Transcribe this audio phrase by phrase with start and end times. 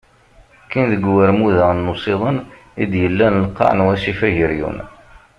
[0.63, 2.37] Kkin deg warmud-a n usiḍen
[2.81, 4.77] i d-yellan lqaɛ n wasif Ageryun.